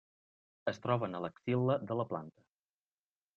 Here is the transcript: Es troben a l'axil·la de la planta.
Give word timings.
Es 0.71 0.79
troben 0.85 1.17
a 1.17 1.21
l'axil·la 1.25 1.77
de 1.93 1.99
la 2.01 2.07
planta. 2.15 2.47